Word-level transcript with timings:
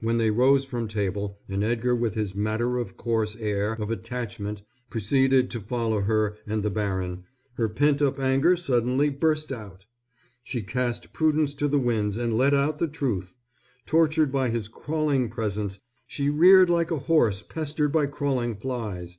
When 0.00 0.18
they 0.18 0.32
rose 0.32 0.64
from 0.64 0.88
table 0.88 1.38
and 1.48 1.62
Edgar 1.62 1.94
with 1.94 2.14
his 2.14 2.34
matter 2.34 2.76
of 2.78 2.96
course 2.96 3.36
air 3.36 3.74
of 3.74 3.88
attachment 3.88 4.62
preceded 4.90 5.48
to 5.52 5.60
follow 5.60 6.00
her 6.00 6.36
and 6.44 6.64
the 6.64 6.70
baron, 6.70 7.22
her 7.52 7.68
pent 7.68 8.02
up 8.02 8.18
anger 8.18 8.56
suddenly 8.56 9.10
burst 9.10 9.52
out. 9.52 9.86
She 10.42 10.62
cast 10.62 11.12
prudence 11.12 11.54
to 11.54 11.68
the 11.68 11.78
winds 11.78 12.16
and 12.16 12.36
let 12.36 12.52
out 12.52 12.80
the 12.80 12.88
truth. 12.88 13.36
Tortured 13.86 14.32
by 14.32 14.48
his 14.48 14.66
crawling 14.66 15.30
presence 15.30 15.78
she 16.04 16.30
reared 16.30 16.68
like 16.68 16.90
a 16.90 16.98
horse 17.06 17.40
pestered 17.42 17.92
by 17.92 18.06
crawling 18.06 18.56
flies. 18.56 19.18